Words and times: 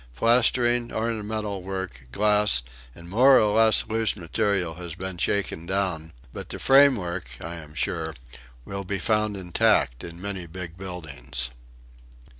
Plastering, 0.15 0.91
ornamental 0.91 1.61
work, 1.61 2.07
glass 2.11 2.63
and 2.95 3.07
more 3.07 3.39
or 3.39 3.55
less 3.55 3.85
loose 3.87 4.15
material 4.15 4.73
has 4.73 4.95
been 4.95 5.19
shaken 5.19 5.67
down, 5.67 6.11
but 6.33 6.49
the 6.49 6.57
framework, 6.57 7.37
I 7.39 7.57
am 7.57 7.75
sure, 7.75 8.15
will 8.65 8.83
be 8.83 8.97
found 8.97 9.37
intact 9.37 10.03
in 10.03 10.19
many 10.19 10.47
big 10.47 10.75
buildings." 10.75 11.51